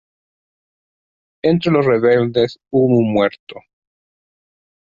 [1.43, 3.59] Entre los rebeldes hubo un muerto.